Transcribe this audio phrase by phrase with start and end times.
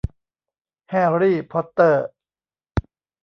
[0.89, 2.05] แฮร์รี่ พอตเตอร์